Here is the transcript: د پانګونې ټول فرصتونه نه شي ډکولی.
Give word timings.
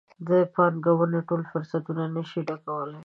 د 0.27 0.29
پانګونې 0.53 1.19
ټول 1.27 1.41
فرصتونه 1.51 2.03
نه 2.15 2.21
شي 2.29 2.41
ډکولی. 2.47 2.99